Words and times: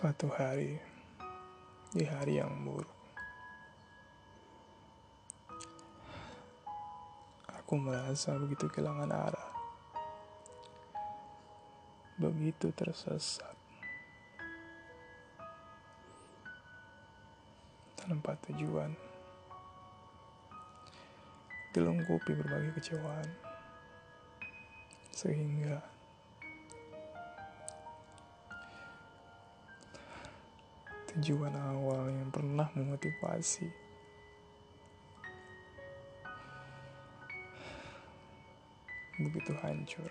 Suatu 0.00 0.32
hari, 0.32 0.80
di 1.92 2.08
hari 2.08 2.40
yang 2.40 2.64
buruk, 2.64 2.88
aku 7.44 7.76
merasa 7.76 8.32
begitu 8.40 8.64
kehilangan 8.72 9.12
arah, 9.12 9.52
begitu 12.16 12.72
tersesat, 12.72 13.52
tanpa 18.00 18.40
tujuan, 18.48 18.96
dilengkapi 21.76 22.40
berbagai 22.40 22.72
kecewaan, 22.80 23.28
sehingga 25.12 25.99
tujuan 31.10 31.50
awal 31.58 32.06
yang 32.06 32.30
pernah 32.30 32.70
memotivasi. 32.70 33.66
Begitu 39.18 39.52
hancur. 39.58 40.10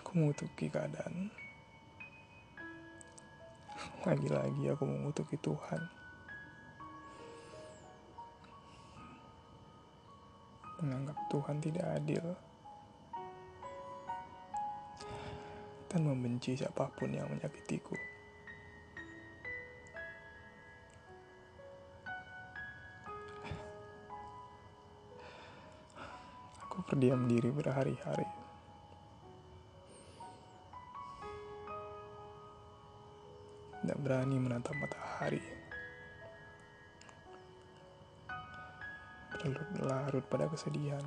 Aku 0.00 0.10
mengutuki 0.14 0.70
keadaan. 0.70 1.34
Lagi-lagi 4.06 4.70
aku 4.70 4.86
mengutuki 4.86 5.34
Tuhan. 5.42 5.82
Menganggap 10.78 11.18
Tuhan 11.26 11.58
tidak 11.58 11.86
adil. 11.98 12.47
Dan 15.88 16.04
membenci 16.04 16.52
siapa 16.52 16.92
pun 16.92 17.08
yang 17.08 17.32
menyakitiku. 17.32 17.96
Aku 26.68 26.84
berdiam 26.84 27.24
diri 27.24 27.48
berhari-hari. 27.48 28.28
Tidak 33.80 33.98
berani 34.04 34.36
menatap 34.36 34.76
matahari. 34.76 35.40
Berlarut-larut 39.32 40.24
pada 40.28 40.44
kesedihan. 40.52 41.00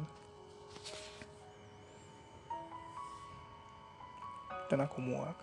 Dan 4.71 4.87
aku 4.87 5.03
muak. 5.03 5.35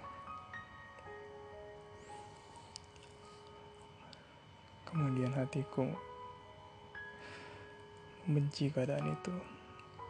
Kemudian 4.88 5.36
hatiku 5.36 5.84
membenci 8.24 8.72
keadaan 8.72 9.12
itu, 9.12 9.36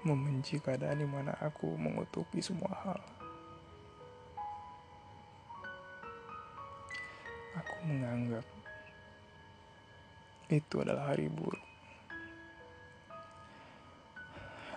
membenci 0.07 0.63
keadaan 0.63 1.03
di 1.03 1.09
mana 1.11 1.35
aku 1.43 1.75
mengutuki 1.75 2.39
semua 2.39 2.71
hal. 2.87 3.01
Aku 7.59 7.75
menganggap 7.91 8.47
itu 10.47 10.75
adalah 10.79 11.11
hari 11.11 11.27
buruk. 11.27 11.67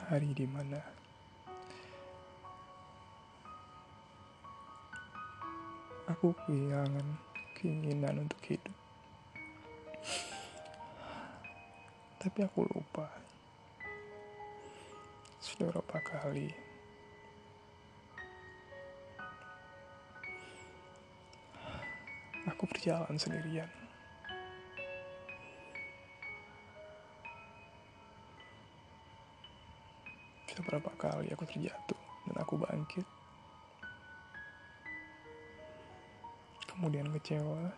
Hari 0.09 0.33
di 0.33 0.49
mana 0.49 1.00
aku 6.11 6.35
kehilangan 6.43 7.07
keinginan 7.55 8.27
untuk 8.27 8.41
hidup. 8.51 8.75
Tapi 12.19 12.39
aku 12.43 12.67
lupa. 12.67 13.07
Sudah 15.39 15.71
berapa 15.71 15.97
kali 16.03 16.51
aku 22.51 22.63
berjalan 22.67 23.15
sendirian. 23.15 23.71
Sudah 30.51 30.63
berapa 30.67 30.91
kali 30.99 31.31
aku 31.31 31.47
terjatuh 31.47 32.01
dan 32.27 32.35
aku 32.37 32.59
bangkit. 32.59 33.20
Kemudian 36.81 37.13
kecewa, 37.13 37.69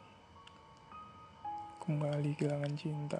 kembali 1.84 2.40
kehilangan 2.40 2.72
cinta, 2.80 3.20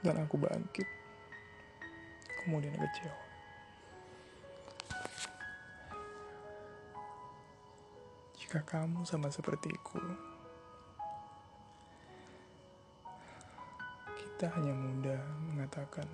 dan 0.00 0.24
aku 0.24 0.40
bangkit, 0.40 0.88
kemudian 2.40 2.72
kecewa. 2.72 3.20
Jika 8.40 8.64
kamu 8.64 9.04
sama 9.04 9.28
sepertiku, 9.28 10.00
kita 14.16 14.48
hanya 14.56 14.72
mudah 14.72 15.20
mengatakan 15.52 16.08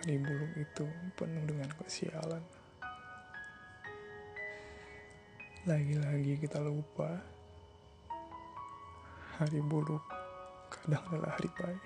hari 0.00 0.16
buruk 0.16 0.52
itu 0.56 0.88
penuh 1.12 1.44
dengan 1.44 1.68
kesialan. 1.76 2.57
Lagi-lagi 5.68 6.40
kita 6.40 6.64
lupa 6.64 7.20
hari 9.36 9.60
buruk 9.60 10.00
kadang 10.72 11.04
adalah 11.12 11.36
hari 11.36 11.52
baik. 11.60 11.84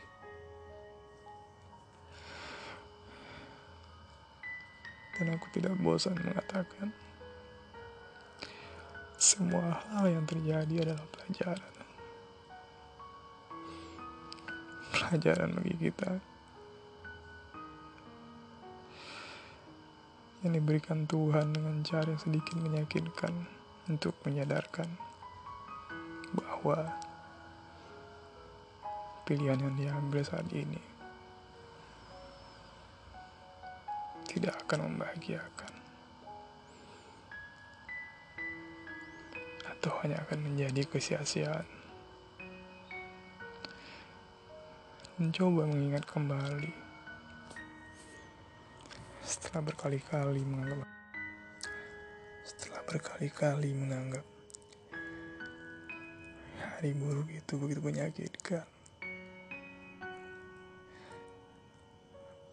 Dan 5.19 5.35
aku 5.35 5.47
tidak 5.51 5.75
bosan 5.83 6.15
mengatakan 6.15 6.95
semua 9.19 9.83
hal 9.91 10.07
yang 10.15 10.31
terjadi 10.31 10.87
adalah 10.87 11.07
pelajaran. 11.11 11.75
Pelajaran 14.95 15.59
bagi 15.59 15.75
kita 15.83 16.23
yang 20.47 20.55
diberikan 20.55 21.03
Tuhan 21.11 21.51
dengan 21.51 21.83
cara 21.83 22.15
yang 22.15 22.23
sedikit 22.23 22.63
menyakitkan 22.63 23.62
untuk 23.91 24.15
menyadarkan 24.23 24.87
bahwa 26.33 26.87
pilihan 29.27 29.59
yang 29.59 29.75
diambil 29.75 30.23
saat 30.23 30.47
ini 30.55 30.79
tidak 34.31 34.55
akan 34.65 34.93
membahagiakan 34.93 35.73
atau 39.69 39.93
hanya 40.07 40.23
akan 40.25 40.39
menjadi 40.47 40.87
kesia-siaan. 40.87 41.67
Mencoba 45.19 45.69
mengingat 45.69 46.07
kembali 46.07 46.73
setelah 49.27 49.69
berkali-kali 49.69 50.43
setelah 50.47 51.02
berkali-kali 52.93 53.73
menganggap 53.73 54.21
hari 56.61 56.93
buruk 56.93 57.25
itu 57.33 57.57
begitu 57.57 57.81
menyakitkan. 57.81 58.69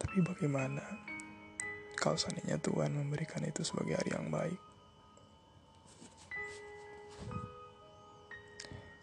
Tapi 0.00 0.16
bagaimana 0.24 0.80
kalau 2.00 2.16
seandainya 2.16 2.56
Tuhan 2.56 2.96
memberikan 2.96 3.44
itu 3.44 3.60
sebagai 3.68 4.00
hari 4.00 4.16
yang 4.16 4.32
baik? 4.32 4.56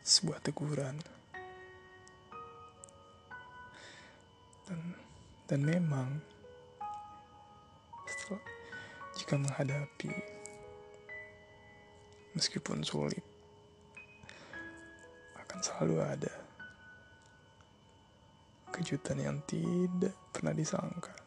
Sebuah 0.01 0.41
teguran. 0.41 0.97
Dan, 4.65 4.79
dan 5.45 5.59
memang 5.61 6.17
setelah, 8.09 8.41
jika 9.13 9.37
menghadapi 9.37 10.36
meskipun 12.37 12.85
sulit, 12.85 13.25
akan 15.41 15.59
selalu 15.59 15.97
ada 16.05 16.33
kejutan 18.69 19.17
yang 19.17 19.37
tidak 19.49 20.13
pernah 20.29 20.53
disangka. 20.53 21.26